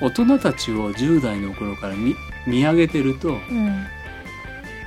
[0.00, 2.14] 大人たちを10代の頃から見
[2.46, 3.86] 見上げてるとうん。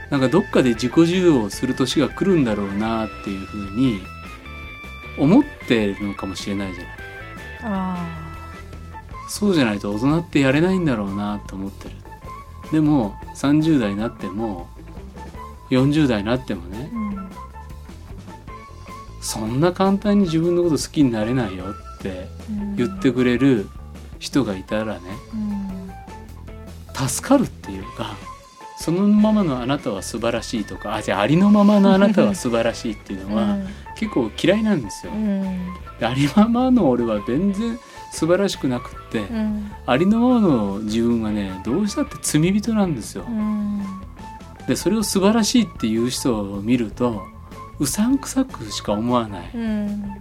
[0.10, 4.00] なんかどっかで自己需要をする年が来るんだろうなっていうふうに
[5.18, 6.96] 思ってるのかもしれないじゃない。
[7.64, 8.34] あ
[9.30, 11.96] そうじゃないと大人ってやれないんだろうなと思ってる。
[12.72, 14.68] でも30代になっても
[15.70, 17.30] 40代になってもねうん。
[19.22, 21.66] そんな簡単に自分のこと好きになれないよ
[21.98, 22.30] って
[22.78, 23.68] 言ってくれる
[24.20, 25.02] 人がいたらね
[25.34, 27.08] うん。
[27.08, 28.16] 助かるっていうか
[28.80, 33.58] そのままのあなたは素晴らしいとかあじゃあありのままのあなたは素晴らしいっていうのは
[33.96, 35.12] 結構嫌いなんですよ。
[36.00, 37.80] ありのままの俺は全然
[38.12, 39.72] 素晴らしくなくって、うん。
[39.86, 43.26] ありのままの自分はねどうしたって罪人なんですよ。
[43.28, 43.32] う。
[43.32, 43.82] ん。
[44.68, 47.24] でそれを素晴らしいっていう人を見ると
[47.80, 49.52] うさんくさくしか思わない。
[49.56, 50.14] うん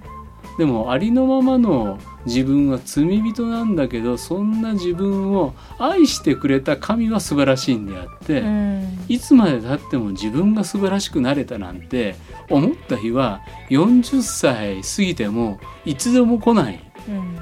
[0.59, 8.77] でもありのままの自分は罪人なんだけどそんな自分を愛してくれた神は素晴らしいんであって、うん
[9.09, 12.17] いつまでたっても自分が素晴らしくなれたなんて
[12.51, 13.41] 思った日は
[13.71, 16.81] 40歳過ぎてもいつでも来ない。
[17.09, 17.37] うん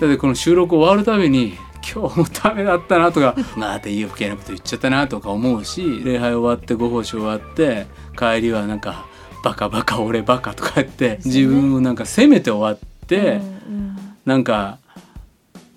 [0.00, 1.58] だってこの収録終わるたびに
[1.92, 9.06] 今日もダメだったなとかまたいい余計なこと言っちゃったなとか思うし礼拝終わってご奉仕終わって帰りはなんか
[9.42, 14.78] バカバカ俺バカとか言って自分をなんか責めて終わって、うんなんか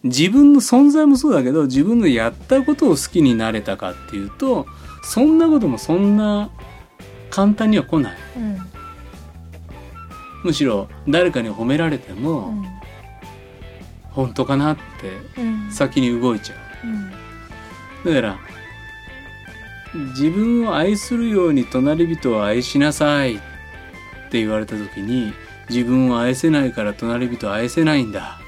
[0.03, 4.67] 自分の存在もそうだけど自分のやったことを好きになれたかっていうと
[5.01, 6.49] そんなこともそんな
[7.29, 8.17] 簡単には来ない。
[8.37, 8.57] うん。
[10.43, 12.65] むしろ誰かに褒められてうも、ん。
[14.11, 14.77] 本当かなっ
[15.35, 15.71] てうん。
[15.71, 16.87] 先に動いちゃう。
[16.87, 18.13] うん。
[18.13, 18.39] だから
[20.09, 23.39] 自分を愛するように隣人を愛しなさいっ
[24.33, 25.31] て言われた時に
[25.69, 28.39] 自分を愛せないから隣人を愛せないんだ。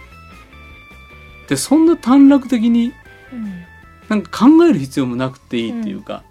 [1.48, 2.92] でそんな短絡的に
[3.32, 3.64] うん。
[4.10, 6.24] なんか考える必要もなくていいっていうか、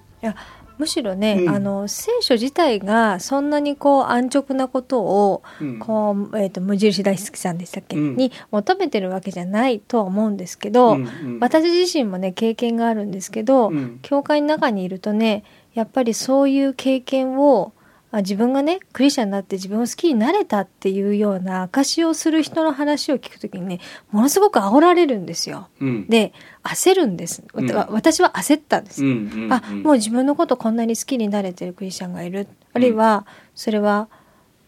[0.78, 1.48] むしろね、うん。
[1.50, 5.78] あの聖書自体がそんなにこう安直なことをうん。
[5.78, 8.16] こう、えー、と無印大好きさんでしたっけ、うん。
[8.16, 11.38] に求めてるわけじゃないとは思うんですけど、うんうん。
[11.40, 13.98] 私自身もね経験があるんですけど、うん。
[14.02, 17.72] 教会の中にいるとねやっぱりそういう経験を
[18.14, 23.80] あ自分がねクリスチャンになって自分を好きになれたっていうような証をする人の話を聞くときにね
[24.12, 25.68] ものすごく煽られるんですよ。
[25.80, 26.06] うん。
[26.06, 27.92] で焦るんです、わうん。
[27.92, 29.04] 私は焦ったんです。
[29.04, 32.46] うんうんあもう自分のことこんなに好きになれてるクリスチャンがいる。
[32.72, 34.08] あるいはそれは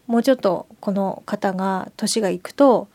[0.07, 2.89] もうちょっとこの方が年がいくと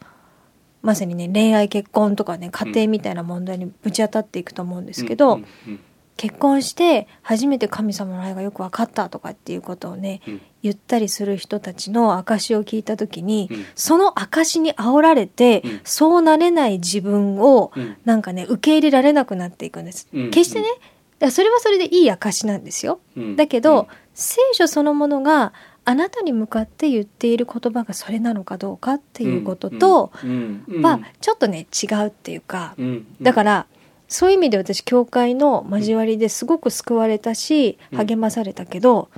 [0.82, 5.80] まさにね恋愛結婚とかね家庭みたいな問題にぶち当たっていくと思うんですけど、うんうん
[6.22, 10.40] 結婚して初めて神様の愛がよく分かったとかっていうことをねうん。
[10.62, 13.66] 言ったりする人たちの証を聞いた時に、うん。
[13.74, 15.80] その証に煽られて、うん。
[15.82, 17.96] そうなれない自分をうん。
[18.04, 20.06] なんかね受け入れられなくなっていくんです。
[20.14, 20.30] うん。
[20.30, 23.00] 決してねそれはそれでいい証なんですよ。
[23.16, 23.34] うん。
[23.34, 25.52] だけど、聖書そのものが
[25.84, 30.64] あなたに向かって言っている言葉がそれなのかどうかっていうこととうん。
[30.68, 30.82] うん。
[30.86, 33.16] はちょっとね違うっていうか、うん。
[33.20, 33.66] だから
[34.12, 37.98] そういう意味で私教会の交わりですごく救われたしうん。
[37.98, 39.08] 励まされたけど、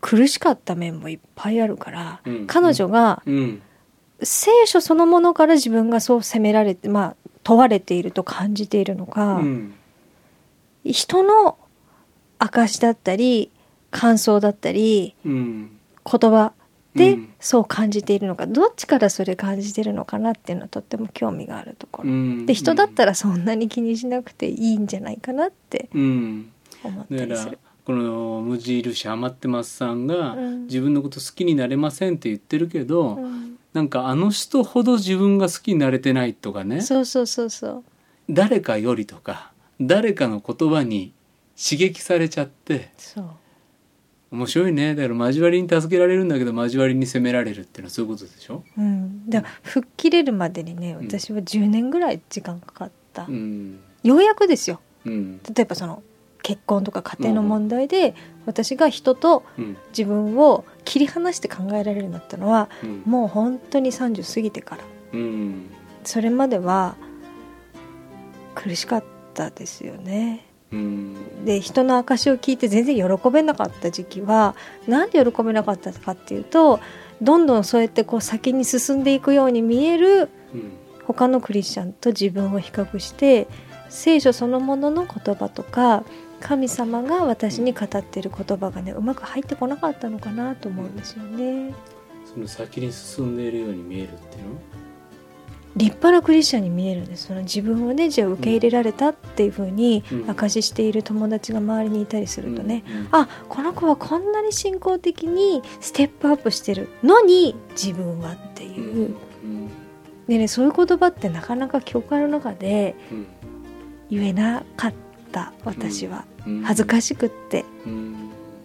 [0.00, 2.46] 苦しかった面もいっぱいあるから、うん。
[2.48, 3.62] 彼女がうん。
[4.22, 9.74] 聖書そのものから自分がそう責められてまあ問われていると感じているのか、うん。
[10.84, 11.56] 人の
[12.40, 13.52] 証だったり
[13.92, 15.70] 感想だったりうん。
[16.04, 16.52] 言葉
[16.94, 17.34] でうん。
[17.40, 22.46] そう感じているのか、どっちからそれ感じているのかなっていうのはとっても興味があるところ、うん。
[22.46, 26.52] で人だったらそんなに気にしなくていいんじゃないかなってうん。
[26.82, 27.58] 思っただからりする。
[27.84, 30.66] この無印余ってますさんがうん。
[30.66, 33.56] 自分のこと好きになれませんって言ってるけど、うん。
[33.72, 36.80] なんかあの人ほど自分が好きになれてないとかね。
[36.80, 37.84] そうそうそうそう。
[38.28, 39.50] 誰かよりとか
[39.80, 41.12] 誰かの言葉に
[41.60, 43.30] 刺激されちゃってそう
[44.30, 44.94] 面白いね。
[44.94, 51.06] だから交わりに助けられるんだけど交わりに責められるっていうのはそういうことでしょ、うん、だから吹っ切れるまでにねうん。
[51.06, 53.80] 私は10年ぐらい時間かかった、うん。
[54.04, 54.80] ようやくですよ。
[55.04, 55.38] うん。
[55.38, 56.02] 例えばその
[56.42, 58.14] 結婚とか家庭の問題で
[58.46, 59.76] 私が人とうん。
[59.88, 63.02] 自分を切り離して考えられるようになったのはうん。
[63.06, 64.84] もう本当に30過ぎてから。
[65.12, 65.70] うん。
[66.04, 66.94] それまでは
[68.54, 70.44] 苦しかったですよね。
[70.44, 70.49] うん
[71.44, 74.54] で人の証を聞いて全然喜べなかった時期は
[74.86, 76.80] なんで喜べなかったかっていうと
[77.20, 80.72] どんどんそうやってこう先に進んでいくように見えるうん。
[81.06, 83.48] 他のクリスチャンと自分を比較して
[83.88, 86.04] 聖書そのものの言葉とか
[86.38, 91.74] 神様が私に語っている言葉がねうまく入ってこなかったのかなと思うんですよね。
[92.32, 94.50] その先に進んでいるように見えるっていうの？
[95.76, 97.28] 立派なクリスチャンに見えるんです。
[97.28, 100.30] その自分をねじゃあ受け入れられたっていうふうにうん。
[100.30, 109.14] 証ししている友達が周りにいたりするとね、うんうんあこの子はこんなに信仰的にステップアップしてるのに自分はっていう、
[109.44, 109.70] うん
[110.28, 113.26] でねそういう言葉ってなかなか教会の中でうん。
[114.10, 114.94] 言えなかっ
[115.30, 116.62] た私は、うん。
[116.62, 117.64] 恥ずかしくって。
[117.86, 118.16] うん。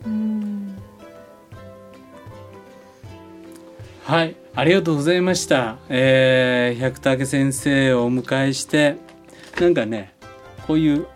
[0.06, 0.76] うん。
[4.04, 5.78] はいありがとうございました。
[5.90, 8.96] えー、百武先生をお迎えして
[9.60, 10.14] なんかね
[10.66, 11.08] こういう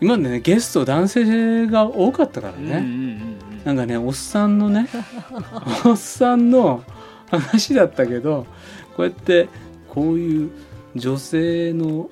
[0.00, 2.80] 今までねゲスト男性が多かったからね、うんうんう
[3.30, 3.34] ん
[3.64, 4.88] なんかねおっさんのね
[5.86, 6.84] おっさんの
[7.30, 8.46] 話だったけど
[8.94, 9.48] こうやって
[9.88, 10.50] こういう
[10.94, 12.10] 女性の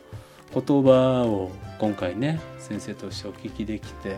[0.54, 4.16] 言葉を今回ね先生としてお聞きできて、うん。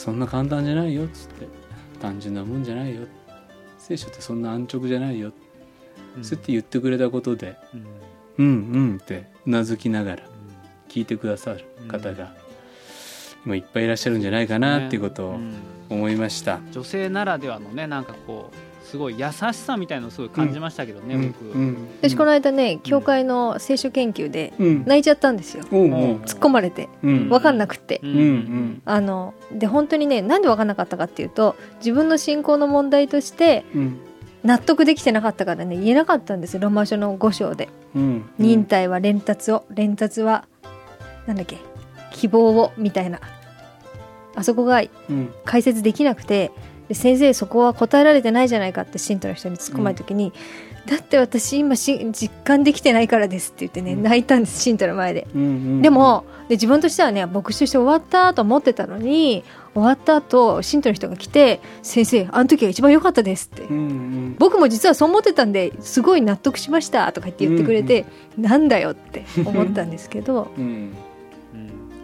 [0.00, 1.46] そんな簡単じゃないよっつって
[2.00, 3.02] 単純なもんじゃないよ
[3.80, 5.32] 聖書ってそんな安直じゃないよ、
[6.16, 6.24] うん。
[6.24, 7.56] そうやって言ってくれたことで。
[7.74, 7.86] うん。
[8.38, 10.22] うんうんってうなずきながら
[10.88, 12.34] 聞いてくださる方が
[13.44, 15.54] 今いっぱいいらっしゃるんじゃないかなっていうことをうん。
[15.88, 16.60] 思いました。
[16.70, 21.28] 女性ならではのねなんかこうすごい優しさみたいのをすごい感じましたけどね、うん。
[21.28, 21.88] 僕、うん。
[22.02, 24.84] 私この間ね教会の聖書研究でうん。
[24.84, 25.62] 泣いちゃったんですよ。
[25.62, 26.88] 突っ込まれて。
[27.04, 27.28] うん。
[27.28, 28.10] 分かんなくって、うん。
[28.10, 28.18] うん。
[28.18, 28.82] うん。
[28.84, 34.00] あので本当にねなんで分かんなかったかっていうと自分の信仰の問題としてうん。
[34.42, 37.68] 納得できてなかったからね言えなかったんですよローマ書の5章で。
[37.94, 38.24] うん。
[38.38, 40.46] 忍耐は連達を連達は
[41.28, 41.58] なんだっけ
[42.10, 43.20] 希望をみたいな。
[44.34, 45.32] あそこがうん。
[45.44, 46.50] 解説できなくて
[46.90, 50.32] で先生そこは答えられてないじゃないかって信徒の人に突っ込まれた時に、
[50.86, 54.02] だって私今し実感できてないからですって言ってねうん。
[54.02, 55.28] 泣いたんです信徒の前で。
[55.32, 63.62] うんうんでもで自分としてはね牧師として終わったと思ってたのに終わった後信徒の人が来て「先生あの時が一番良かったです」って。
[63.62, 64.36] うんうん。
[64.36, 68.04] 僕も実はそう思ってたんですごい納得しましたとか言って言ってくれて、
[68.36, 70.48] なんだよって思ったんですけど。
[70.58, 70.92] うんうん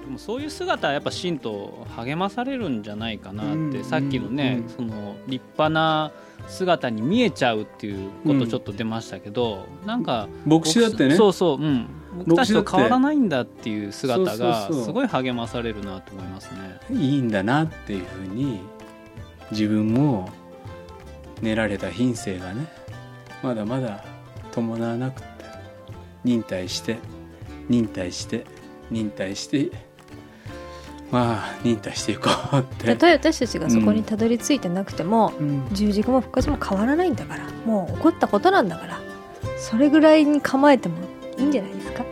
[0.07, 3.85] でもそういう姿はやっぱ信徒励まされるんじゃないかなって、うん。
[3.85, 4.69] さっきのね、うん。
[4.69, 6.13] その立派な
[6.47, 11.17] 姿に見えちゃうっていうことちょっと出ましたけど、なんか牧師だってね。
[11.17, 11.89] そうそう、うん、
[12.19, 16.79] 僕たちと変わらないんだっていう姿がすごい励まされるなと思いますね。
[16.91, 18.61] いいんだなっていうふうに
[19.51, 20.31] 自分も
[21.43, 22.67] 練られた品性がね
[23.43, 24.05] まだまだ
[24.53, 25.27] 伴わなくって
[26.25, 26.99] 忍耐して
[27.69, 28.47] 忍耐して
[28.91, 29.86] 忍耐して
[31.11, 32.87] まあ忍耐していこうって。
[32.87, 35.69] たとえ私たちがそこにたどり着いてなくても、うん。
[35.73, 38.99] 十字架も復活も変わらないんだからもう起こったことなんだから
[39.59, 40.97] それぐらいに構えても
[41.39, 42.05] いいんじゃないですか？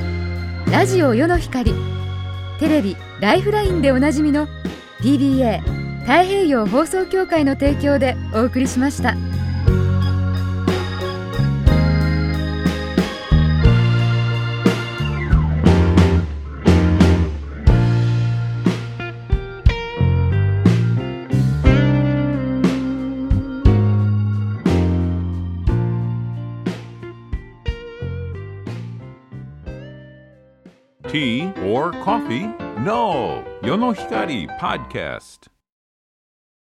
[0.72, 1.76] ラジオ世の光
[2.57, 4.47] テレビ「ライフライン」でおなじみの
[4.99, 5.61] PBA
[5.99, 9.15] 太平洋放送協会の提供でお送りしました。
[31.12, 32.47] Tea or coffee?
[32.80, 33.43] No.
[33.64, 35.51] Yonohikari Podcast.